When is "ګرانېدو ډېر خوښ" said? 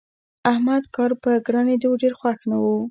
1.47-2.39